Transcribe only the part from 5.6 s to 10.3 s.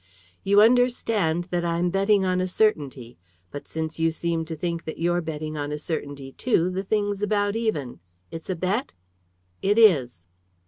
a certainty too the thing's about even. It's a bet?" "It is."